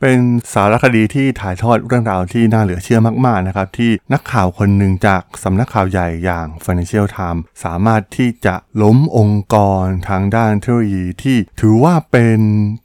[0.00, 0.20] เป็น
[0.52, 12.38] สารคดีที่ถ่ายทอดเรื่องราวที่น่าเหลือเชื่อมากๆนะครับ ที่นักข่าวคนหนึ่งจากสำนักข่าวใหญ่อย่าง Financial Times สามารถที่จะล้มองค์กรทางด้านเทคโนโลยีที่ถือว่าเป็น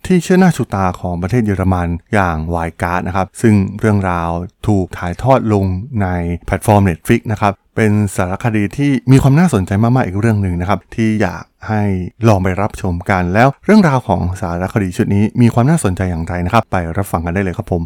[0.05, 4.29] ที่เชื่อหน้าชูตาของประเทศเยอรมันอย่างวายการ์ดนะครับ ซึ่งเรื่องราว
[4.67, 5.65] ถูกถ่ายทอดลง
[6.01, 6.07] ใน
[6.45, 11.83] แพลตฟอร์ม Netflix นะครับ เป็นสารคดีที่มีความน่าสนใจมากๆอีกเรื่องหนึ่งนะครับ ที่อยากให้
[12.27, 17.83] ลองไปรับชมกันแล้วเรื่องราวของสารคดีชุดนี้มีความน่าสนใจอย่างไรนะครับ ไปรับฟังกันได้เลยครับผม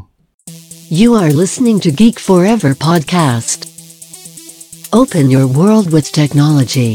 [1.02, 3.60] You are listening to Geek Forever podcast.
[5.02, 6.92] Open your world with technology.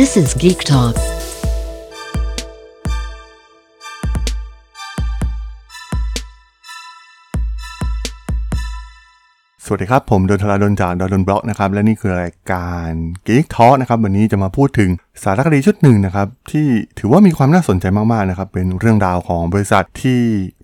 [0.00, 0.94] This is Geek Talk.
[9.64, 12.88] สวัสดีครับ ผมดนทราดนจากดนบล็อกนะครับ และนี่คือรายการ
[13.26, 14.90] Geek Talk นะครับ วันนี้จะมาพูดถึง
[15.22, 16.66] สารคดีชุดหนึ่งนะครับ ที่
[16.98, 20.22] ถือว่ามีความน่าสนใจมาก ๆ นะครับ เป็นเรื่องราวของบริษัทที่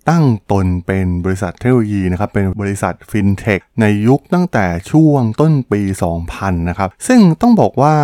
[0.09, 5.81] ตั้งตนเป็นบริษัทเทคโนโลยีนะครับ เป็นบริษัทฟินเทคในยุคตั้งแต่ช่วงต้นปี
[6.25, 7.95] 2000 นะครับ ซึ่งต้องบอกว่า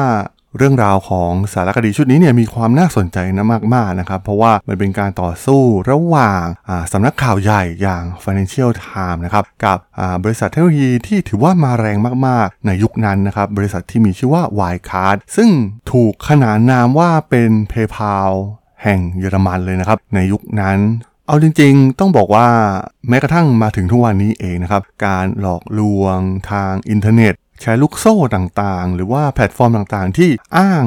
[0.58, 6.44] เรื่องราวของสารคดีชุดนี้เนี่ยมีความน่าสนใจนะมากๆนะครับ เพราะว่ามันเป็นการต่อสู้ระหว่าง
[6.92, 9.78] สำนักข่าวใหญ่อย่าง Financial Times นะครับกับ
[10.24, 15.50] บริษัทเทคโนโลยีที่ถือว่ามาแรงมากๆ ในยุคนั้นนะครับบริษัทที่มีชื่อว่า Wirecard ซึ่ง
[15.92, 18.32] ถูกขนานนามว่าเป็น PayPal
[18.84, 20.78] แห่งเยอรมันเลยนะครับ ในยุคนั้น
[21.28, 22.48] เอาจริงๆ ต้องบอกว่า
[23.10, 26.18] แม้กระทั่งมาถึงทุกวันนี้เองนะครับ การหลอกลวง
[26.52, 30.86] ทางอินเทอร์เน็ต ใช้ลูกโซ่ต่างๆ หรือว่าแพลตฟอร์มต่างๆ ที่อ้าง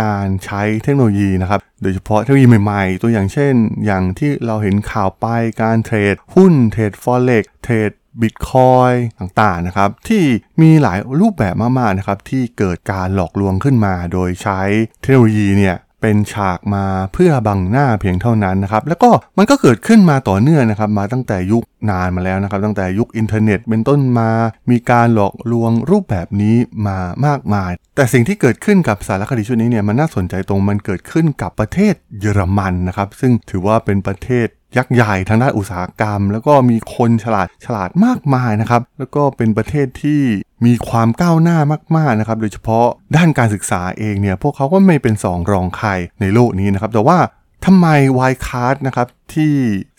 [0.00, 3.54] การใช้เทคโนโลยีนะครับ โดยเฉพาะเทคโนโลยีใหม่ๆ ตัวอย่างเช่น
[3.86, 5.26] อย่างที่เราเห็นข่าวไป
[5.62, 10.24] การเทรดหุ้นเทรด Forex เทรดบิตคอยต่างๆนะครับ ที่
[10.62, 14.60] มีหลายรูปแบบมากๆนะครับ ที่เกิดการหลอกลวงขึ้นมา โดยใช้
[15.02, 24.30] เทคโนโลยีเนี่ยเป็นฉากมาเพื่อบังหน้าเพียงเท่านั้นนะครับ แล้วก็มันก็เกิดขึ้นมาต่อเนื่องนะครับ มาตั้งแต่ยุคนานมาแล้วนะครับ ตั้งแต่ยุคอินเทอร์เน็ตเป็นต้นมา
[24.70, 26.56] มีการหลอกลวงรูปแบบนี้
[26.86, 40.20] มามากมาย แต่สิ่งที่เกิดขึ้นกับสารคดีชุดนี้เนี่ยมันน่าสนใจตรงมันเกิดขึ้นกับประเทศเยอรมันนะครับ ซึ่งถือว่าเป็นประเทศยักษ์ใหญ่ทางด้านอุตสาหกรรม แล้วก็มีคนฉลาดฉลาดมากมายนะครับ แล้วก็เป็นประเทศที่
[40.66, 41.58] มีความก้าวหน้า
[41.96, 45.88] มากๆนะครับ โดยเฉพาะด้านการศึกษาเองเนี่ยพวกเขาก็ไม่เป็นสองรองใคร
[46.20, 47.18] ในโลกนี้นะครับ แต่ว่า
[47.68, 47.88] ทำไม
[48.18, 49.54] Wirecard นะครับที่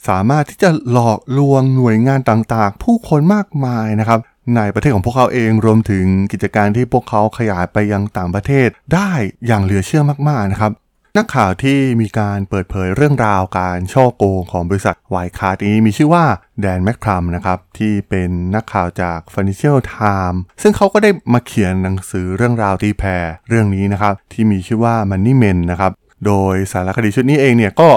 [0.07, 4.19] สามารถที่จะหลอกลวงหน่วยงานต่างๆ ผู้คนมากมายนะครับ
[4.55, 9.11] ในประเทศของพวกเขาเองรวมถึงกิจการที่พวกเขาขยายไปยังต่างประเทศได้
[9.47, 10.71] อย่างเหลือเชื่อมากๆนะครับ
[11.17, 16.25] นักข่าวที่มีการเปิดเผยเรื่องราวการฉ้อโกงของบริษัท Wirecard นี้มีชื่อว่า
[16.61, 23.17] Dan McCrum นะครับที่เป็นนักข่าวจาก Financial Times ซึ่งเขาก็ได้มาเขียนหนังสือเรื่องราวตีแผ่
[23.47, 25.93] เรื่องนี้นะครับที่มีชื่อว่า Money Men นะครับ
[26.25, 27.89] โดยสารคดีชุดนี้เองเนี่ยก็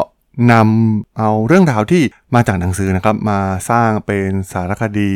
[0.52, 2.02] นำเอาเรื่องราวที่
[2.34, 5.12] มาจากหนังสือนะครับมาสร้างเป็นสารคดี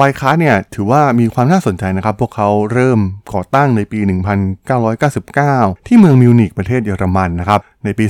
[0.00, 3.00] วายคาเนี่ยถือว่ามีความน่าสนใจนะครับ พวกเขาเริ่ม
[3.32, 4.00] ก่อตั้งในปี
[4.88, 8.04] 1999 ที่เมืองมิวนิกประเทศเยอรมันนะครับ ในปี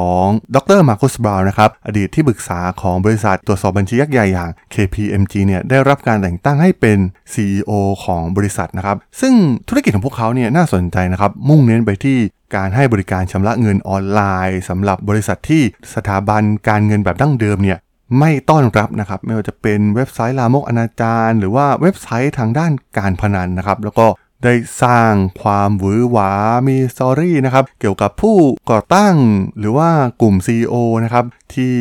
[0.00, 6.98] 2002 ดรมาร์คุสบราวนะครับ อดีตที่ปรึกษาของบริษัทตรวจสอบบัญชียักษ์ใหญ่อย่าง KPMG เนี่ยได้รับการแต่งตั้งให้เป็น
[7.32, 7.72] CEO
[8.04, 9.34] ของบริษัทนะครับ ซึ่ง
[9.68, 12.18] ธุรกิจของพวกเขาเนี่ยน่าสนใจนะครับ มุ่งเน้นไปที่
[12.56, 15.62] การให้บริการชำระเงินออนไลน์สำหรับบริษัทที่
[15.94, 17.78] สถาบันการเงินแบบดั้งเดิมเนี่ย
[18.18, 24.06] ไม่ต้อนรับนะครับไม่ว่าจะเป็นเว็บไซต์ลามกอนาจารหรือว่าเว็บไซต์ทางด้านการพนันนะครับแล้วก็
[24.44, 26.32] ได้สร้างความหวือหวา
[26.68, 28.36] มีสตอรี่นะครับ เกี่ยวกับผู้
[28.70, 29.14] ก่อตั้ง
[29.58, 29.90] หรือว่า
[30.22, 30.74] กลุ่ม CEO
[31.04, 31.24] นะครับ
[31.54, 31.76] ที่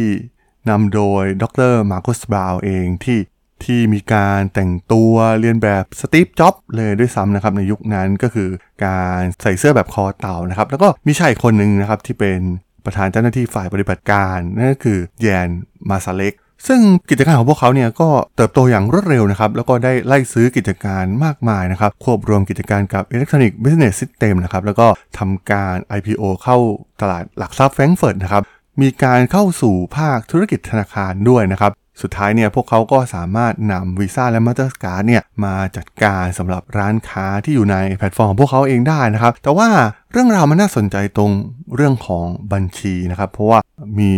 [0.69, 3.19] นำโดยดรมาร์คุสบราวเองที่
[3.63, 8.49] ที่มีการแต่งตัวเรียนแบบสตีฟจ็อบเลยด้วยซ้ำนะครับ ในยุคนั้นก็คือ
[8.85, 12.39] การใส่เสื้อแบบคอเต่านะครับ แล้วก็มีชายคนหนึ่งนะครับที่เป็น
[12.87, 15.47] ประธานเจ้าหน้าที่ฝ่ายปฏิบัติการนั่นก็คือแยน
[15.89, 16.33] มาซาเล็ก
[16.67, 26.57] ซึ่งกิจการของพวกเขาเนี่ยก็เติบโตอย่างรวดเร็วนะครับ แล้วก็ได้ไล่ซื้อกิจการมากมายนะครับ ควบรวมกิจการกับ Electronic Business System นะครับ แล้วก็ทำการ IPO เข้า
[27.01, 28.43] ตลาดหลักทรัพย์แฟรงก์เฟิร์ตนะครับ
[28.81, 31.71] มีการเข้าสู่ภาคธุรกิจธนาคารด้วยนะครับ
[32.01, 39.69] สุดท้ายเนี่ยพวกเขาก็สามารถนำวีซ่าและมาสเตอร์การ์ดเนี่ยมาจัดการสำหรับร้านค้าที่อยู่ในแพลตฟอร์มของพวกเขาเองได้นะครับ แต่ว่า
[40.11, 41.31] เรื่องราวมันน่าสนใจตรง
[41.75, 43.59] เรื่องของบัญชีนะครับ เพราะว่า
[43.99, 44.13] มี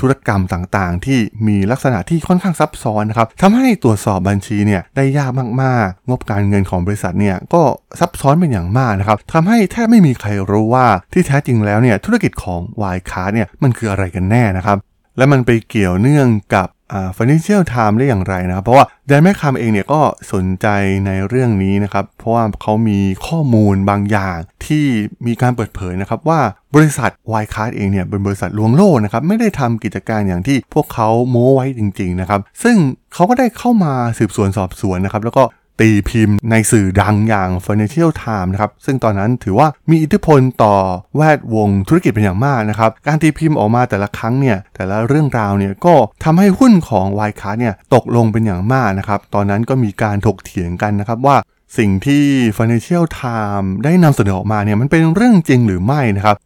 [0.00, 5.30] ธุรกรรมต่างๆ ที่มีลักษณะที่ค่อนข้างซับซ้อนนะครับทำให้ตรวจสอบบัญชีเนี่ยได้ยาก
[5.62, 7.62] มากๆ งบการเงินของบริษัทเนี่ยก็
[8.00, 14.78] ซับซ้อนเป็นอย่างมากนะครับทำให้แทบไม่มีใครรู้ว่าที่แท้จริงแล้วเนี่ยธุรกิจของ Wirecard เนี่ยมันคืออะไรกันแน่นะครับ
[15.16, 16.68] และมันไปเกี่ยวเนื่องกับ
[17.16, 20.00] Financial Times ได้อย่างไรนะครับ เพราะว่า Dan McCrum เองเนี่ยก็
[20.32, 20.66] สนใจ
[21.06, 24.36] ในเรื่องนี้นะครับ เพราะว่าเขามีข้อมูลบางอย่าง
[24.66, 24.84] ที่
[25.26, 26.40] มีการเปิดเผยนะครับว่า
[26.74, 32.76] บริษัท Wirecard เองเนี่ยเป็นบริษัทลวงโลกนะครับไม่ได้ทำกิจการอย่างที่พวกเขาโม้ไว้จริงๆนะครับซึ่ง
[33.14, 35.44] เขาก็ได้เข้ามาสืบสวนสอบสวนนะครับแล้วก็
[35.80, 40.76] ตีพิมพ์ในสื่อดังอย่าง Financial Times นะครับ ซึ่งตอนนั้นถือว่ามีอิทธิพลต่อ
[41.16, 45.94] แวดวงธุรกิจเป็นอย่างมากนะครับ การตีพิมพ์ออกมาแต่ละครั้งเนี่ย แต่ละเรื่องราวเนี่ยก็
[46.24, 51.36] ทำให้หุ้นของ Wirecard เนี่ยตกลงเป็นอย่างมากนะครับ ตอนนั้นก็มีการถกเถียงกันนะครับว่า
[51.78, 52.24] สิ่งที่
[52.56, 56.36] Financial Times ได้นำเสนอออกมาเนี่ยมันเป็นเรื่องจริงหรือไม่นะครับ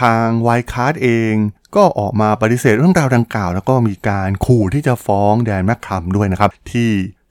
[0.00, 1.34] ทาง Wirecard เอง
[1.76, 6.90] ก็ออกมาปฏิเสธเรื่องราวดังกล่าว แล้วก็มีการขู่ที่จะฟ้องแดนแมคคัมด้วยนะครับ ที่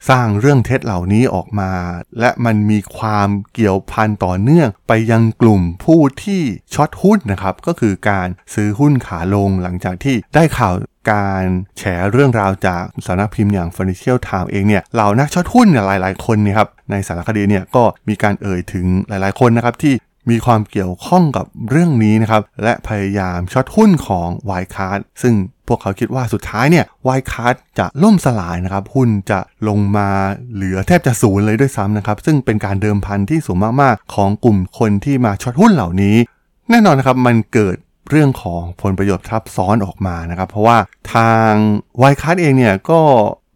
[0.09, 1.71] สร้างเรื่องเท็จเหล่านี้ออกมา
[2.19, 6.41] และมันมีความเกี่ยวพันต่อเนื่องไปยังกลุ่มผู้ที่
[6.73, 10.73] ช็อตหุ้นนะครับก็คือการซื้อหุ้นขาลงหลังจากที่ได้ข่าว
[11.11, 11.45] การ
[11.77, 19.93] แฉเรื่องราวจากสำนักพิมพ์อย่าง Financial Times เองเนี่ยเหล่านักช็อตหุ้นเนี่ยหลาย ๆ คนเนี่ยครับในสารคดีเนี่ยก็มีการเอ่ยถึงหลาย ๆ คนนะครับที่
[20.29, 25.33] มีความเกี่ยวข้องกับเรื่องนี้นะครับ และพยายาม short หุ้นของ Wirecard ซึ่ง
[25.67, 30.09] พวกเขาคิดว่าสุดท้ายเนี่ย Wirecard จะล่มสลายนะครับ หุ้นจะลงมา
[30.53, 36.15] เหลือแทบจะศูนย์เลยด้วยซ้ำนะครับ ซึ่งเป็นการเดิมพันที่สูงมากๆ ของกลุ่มคนที่มา short หุ้นเหล่านี้
[36.69, 37.75] แน่นอนนะครับมันเกิด
[38.09, 40.77] เรื่องของผลประโยชน์ทับซ้อนออกมานะครับ เพราะว่า
[41.13, 41.51] ทาง
[41.97, 43.01] Wirecard เองเนี่ยก็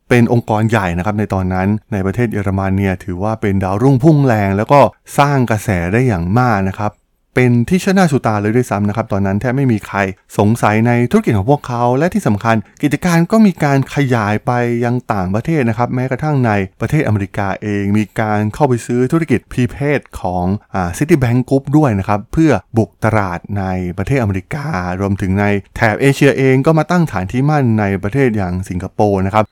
[0.09, 4.80] เป็นองค์กรใหญ่นะครับในตอนนั้นในประเทศเยอรมันเนี่ยถือว่าเป็นดาวรุ่งพุ่งแรง แล้วก็
[5.19, 6.92] สร้างกระแสได้อย่างมากนะครับ
[7.39, 9.98] เป็นที่เชิดหน้าชูตาเลยด้วยซ้ำนะครับตอนนั้นแทบไม่มีใคร
[10.38, 14.51] สงสัยในธุรกิจของพวกเขา และที่สำคัญกิจการก็มีการขยายไป
[14.86, 16.51] ยังต่างประเทศนะครับแม้กระทั่งใน
[16.81, 20.45] ประเทศอเมริกาเอง มีการเข้าไปซื้อธุรกิจพีเพศของ
[20.75, 23.65] อ่าซิตี้แบงก์กรุ๊ปด้วยนะครับเพื่อบุกตลาดใน
[23.98, 24.68] ประเทศอเมริกา
[25.01, 25.45] รวมถึงใน
[25.75, 29.45] แถบเอเชียเองก็มาตั้งฐานที่มั่นในประเทศอย่างสิงคโปร์นะครับ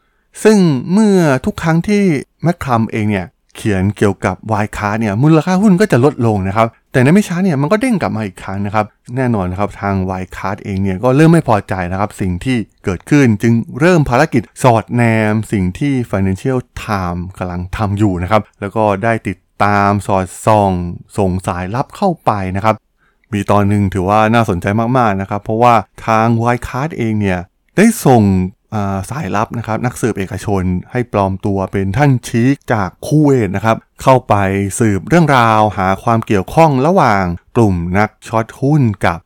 [0.44, 0.58] ซึ่ง
[0.94, 2.04] เมื่อทุกครั้งที่
[2.44, 8.86] แมคคัมเองเนี่ยเขียนเกี่ยวกับวายคาเนี่ยมูลค่าหุ้นก็จะลดลงนะครับแต่ในไม่ช้าเนี่ยมันก็เด้งกลับมาอีกครั้งนะครับ
[9.16, 20.72] แน่นอนนครับทางวายคาร์เองเนี่ยก็เริ่มไม่พอใจนะครับสิ่งที่เกิดขึ้นจึงเริ่มภารกิจสอดแนมสิ่งที่ Financial Times กำลังทำอยู่นะครับแล้วก็ได้ติดตามสอดส่อง
[21.18, 22.76] ส่งสายลับเข้าไปนะครับ
[23.34, 24.66] มีตอนหนึ่งถือว่าน่าสนใจ
[24.98, 25.74] มากๆนะครับเพราะว่า
[26.08, 27.40] ทาง Wirecard เองเนี่ย
[27.78, 28.24] ได้ส่ง
[29.10, 34.34] สายลับนะครับนักสืบเอกชนให้ปลอมตัวเป็นท่านชีคจากคูเวตนะครับเข้าไป
[34.80, 37.24] สืบเรื่องราวหาความเกี่ยวข้องระหว่าง
[37.58, 39.20] กลุ่มนัก short หุ้นกับ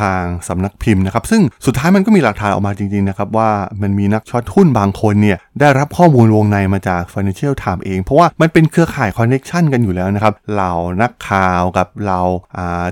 [0.00, 3.50] ทางสำนักพิมพ์นะครับ ซึ่งสุดท้ายมันก็มีหลักฐานออกมาจริงๆนะครับว่า
[3.82, 10.72] มันมีนัก short หุ้นบางคนเนี่ยได้รับข้อมูลวงในมาจาก Financial Times เอง เพราะว่ามันเป็นเครือข่าย connection กันอยู่แล้วนะครับเหล่า
[11.02, 12.20] นักข่าวกับเรา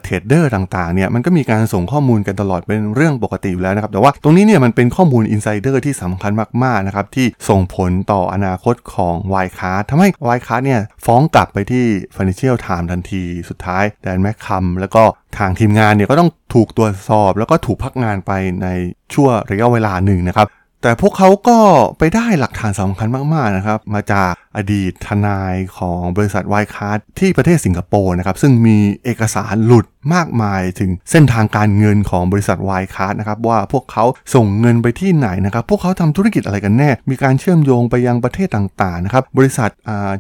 [0.03, 6.33] trader ต่างๆเนี่ยมันก็มีการส่งข้อมูลกันตลอดเป็นเรื่องปกติอยู่แล้วนะครับแต่ว่าตรงนี้เนี่ยมันเป็นข้อมูล insider ที่สำคัญ
[6.65, 11.85] มากๆนะครับที่ส่งผลต่ออนาคตของ Wirecard ทำให้ Wirecard เนี่ยฟ้องกลับไปที่
[12.17, 15.03] Financial Times ทันที สุดท้าย Dan McCrum แล้วก็
[15.39, 18.33] ทางทีมงานเนี่ยก็ต้องถูกตรวจสอบ แล้วก็ถูกพักงานไป
[18.63, 18.69] ใน
[19.15, 20.47] ช่วงระยะเวลาหนึ่งนะครับ
[20.85, 21.59] แต่พวกเขาก็
[21.99, 34.05] ไปได้หลักฐานสำคัญมากๆนะครับ มาจากอดีตทนายของบริษัท Wirecard ที่ประเทศสิงคโปร์นะครับ ซึ่งมีเอกสารหลุดมากมายถึงเส้นทางการเงินของบริษัท Wirecard นะครับ ว่าพวกเขา
[34.35, 39.71] ส่งเงินไปที่ไหนนะครับ พวกเขาทำธุรกิจอะไรกันแน่ มีการเชื่อมโยงไปยังประเทศต่างๆนะครับ บริษัท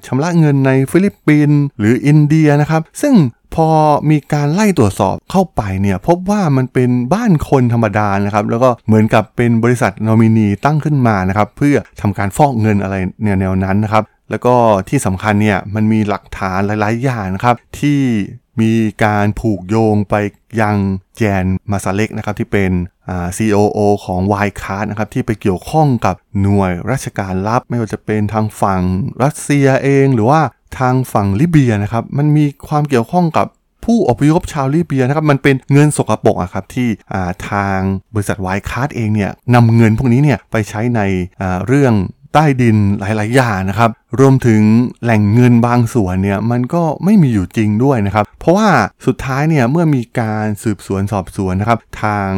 [0.06, 3.14] ชำระเงินในฟิลิปปินส์หรืออินเดียนะครับ ซึ่ง
[3.56, 3.68] พอ
[4.10, 14.54] มีการไล่ตรวจสอบเข้าไปเนี่ยพบว่ามันเป็นบ้านคนธรรมดานะครับแล้วก็เหมือนกับเป็นบริษัทนอมินีตั้งขึ้นมานะครับเพื่อทำการฟอกเงินอะไรแนวๆนั้นนะครับแล้วก็
[14.88, 18.00] ที่สำคัญเนี่ยมันมีหลักฐานหลายๆอย่างนะครับที่
[18.60, 18.72] มี
[19.04, 20.14] การผูกโยงไป
[20.60, 20.76] ยัง
[21.16, 22.70] แจนมาซาเล็กนะครับที่เป็น
[23.36, 28.82] COO ของ y c a r d นะครับที่ไปเกี่ยวข้องกับหน่วยราชการลับ ไม่ว่าจะเป็นทางฝั่ง
[29.22, 30.40] รัสเซียเอง หรือว่า
[30.78, 33.46] ทางฝั่งลิเบียนะครับมันมีความเกี่ยวข้องกับ
[33.84, 36.88] ผู้อพยพชาวลิเบียนะครับมันเป็นเงินสกปรกอะครับที่
[37.50, 37.78] ทาง
[38.14, 41.00] บริษัทไวคาร์ดเองเนี่ยนำเงินพวกนี้เนี่ยไปใช้ใน
[41.66, 41.94] เรื่อง
[42.34, 43.90] ใต้ดินหลาย ๆ อย่างนะครับ
[44.20, 44.62] รวมถึง
[45.02, 48.68] แหล่งเงินบางส่วนเนี่ยมันก็ไม่มีอยู่จริงด้วยนะครับ เพราะว่า
[49.06, 52.28] สุดท้ายเนี่ยเมื่อมีการสืบสวนสอบสวนนะครับ ทาง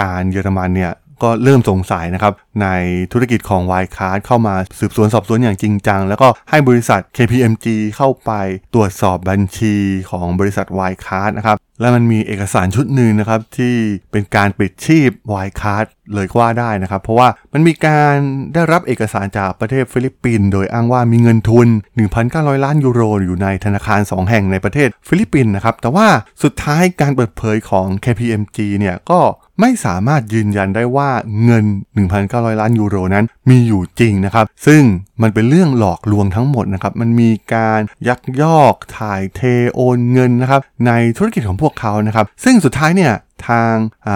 [0.00, 0.92] การเยอรมันเนี่ย
[1.22, 2.68] ก็เริ่มสงสัยนะครับใน
[3.12, 8.32] ธุรกิจของวายคาร์เข้ามาสืบสวนสอบสวนอย่างจริงจัง แล้วก็ให้บริษัท KPMG เข้าไป
[8.74, 9.74] ตรวจสอบบัญชี
[10.10, 13.74] ของบริษัทวายคาร์นะครับ และมันมีเอกสารชุดหนึ่งนะครับที่
[14.12, 18.14] เป็นการปิดชีพ Wirecard เลยก็ว่าได้นะครับ เพราะว่ามันมีการ
[18.54, 21.68] ได้รับเอกสารจากประเทศฟิลิปปินส์โดยอ้างว่ามีเงินทุน
[22.16, 26.06] 1,900 ล้านยูโรอยู่ในธนาคาร 2 แห่งในประเทศฟิลิปปินส์นะครับ แต่ว่า
[26.42, 29.20] สุดท้ายการเปิดเผยของ KPMG เนี่ยก็
[29.60, 31.10] ไม่สามารถยืนยันได้ว่า
[31.44, 31.64] เงิน
[32.12, 34.82] 1,900 ล้านยูโรนั้นมีอยู่จริงนะครับ ซึ่ง
[35.22, 39.40] มันเป็นเรื่องหลอกลวงทั้งหมดนะครับ มันมีการยักยอกถ่ายเท
[39.74, 43.12] โอนเงินนะครับในธุรกิจของพวกเขานะครับ ซึ่งสุดท้ายเนี่ย
[43.48, 43.74] ทาง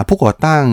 [0.09, 0.65] ผู้ก่อตั้ง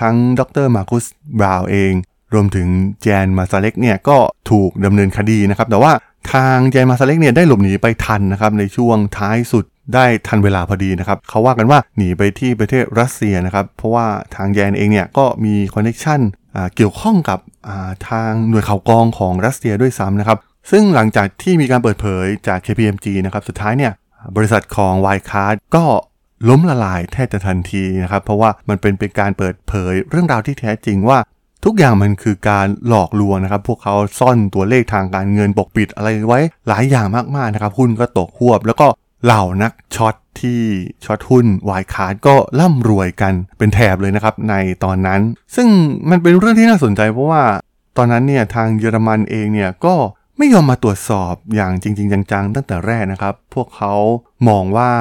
[0.00, 1.04] ทั้งดร.มาร์คุส
[1.38, 1.92] บราวน์เอง
[2.34, 2.68] รวมถึง
[3.02, 4.18] แจนมาซาเล็กเนี่ยก็
[4.50, 5.92] ถูกดำเนินคดีนะครับ แต่ว่า
[6.32, 16.20] ทางแจนมาซาเล็กเนี่ยได้หลบหนีไปทันนะครับในช่วงท้ายสุดได้ทันเวลาพอดีนะครับเขาว่ากันว่าหนีไปที่ประเทศรัสเซียนะครับ เพราะว่าทางแยนเองเนี่ยก็มี connection
[16.74, 17.38] เกี่ยวข้องกับ
[18.08, 20.38] ทางหน่วยข่าวกรองของรัสเซียด้วยซ้ำนะครับ
[20.70, 23.92] ซึ่งหลังจากที่มีการเปิดเผยจาก KPMG นะครับ สุดท้ายเนี่ย
[24.36, 25.84] บริษัทของ w i c a r d ก็
[26.48, 31.18] ล้มละลายแทบจะทันทีนะครับ เพราะว่ามันเป็นเป็นการเปิดเผยเรื่องราวที่แท้จริงว่า
[31.64, 38.86] ทุกอย่างมันคือการหลอกลวงนะครับ พวกเขาซ่อนตัวเลขทางการเงินปกปิดอะไรไว้หลายอย่างมากๆนะครับหุ้นก็ตกฮวบ แล้วก็
[39.24, 40.60] เหล่านัก short ที่
[41.04, 45.20] short หุ้น Wirecard ก็ร่ำรวยกันเป็นแถบเลยนะครับในตอนนั้น
[45.56, 45.68] ซึ่ง
[46.10, 47.42] มันเป็นเรื่องที่น่าสนใจเพราะว่า
[47.96, 49.94] ตอนนั้นเนี่ยทางเยอรมันเองเนี่ยก็
[50.38, 53.94] ไม่ยอมมาตรวจสอบอย่างจริง ๆ จังๆ ตั้งแต่แรกนะครับ พวกเขา
[54.48, 54.92] มองว่า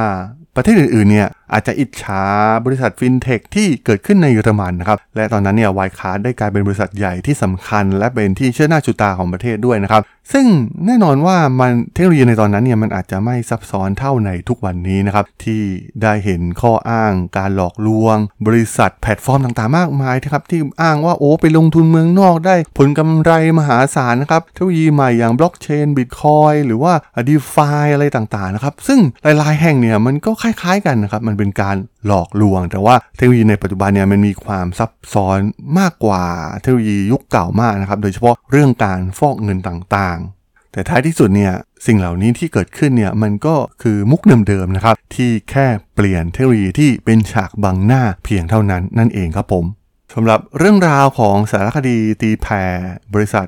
[0.55, 2.23] ประเทศอื่นๆเนี่ยอาจจะอิจฉา
[2.65, 10.01] บริษัทฟินเทคที่เกิดขึ้นในเยอรมันนะครับและตอนนั้นเนี่ยวายคาร์ได้กลายเป็นบริษัทใหญ่ที่สำคัญ และเป็นที่เชื่อหน้าชูตาของประเทศด้วยนะครับ
[10.33, 10.45] ซึ่ง
[10.85, 15.61] แน่นอนว่ามันเทคโนโลยีในตอนนั้นเนี่ยมันอาจจะไม่ซับซ้อนเท่าในทุกวันนี้นะครับที่
[16.03, 26.93] ได้เห็นข้ออ้างการหลอกลวง บริษัทแพลตฟอร์มต่างๆมากมายนะครับที่อ้างว่าโอ้ไปลงทุนเมืองนอกได้ผลกำไรมหาศาลนะครับเทคโนโลยีใหม่อย่างบล็อกเชนบิตคอยน์หรือว่า
[27.27, 31.75] DeFi อะไรต่างๆนะครับซึ่งหลายๆแห่งเนี่ยมันก็คล้ายๆกันนะครับ มันเป็นการ
[32.07, 35.39] หลอกลวง แต่ว่าเทคโนโลยีในปัจจุบันเนี่ยมันมีความซับซ้อน
[35.79, 36.23] มากกว่า
[36.59, 41.53] เทคโนโลยียุคเก่ามากนะครับ โดยเฉพาะเรื่องการฟอกเงินต่างๆ แต่ท้ายที่สุดเนี่ย
[41.87, 49.65] สิ่งเหล่านี้ที่เกิดขึ้นเนี่ยมันก็คือมุกเดิมๆนะครับที่แค่เปลี่ยนเทคโนโลยีที่เป็นฉากบังหน้าเพียงเท่านั้นนั่นเองครับผม
[50.13, 52.63] สำหรับเรื่องราวของสารคดีตีแผ่
[53.13, 53.47] บริษัท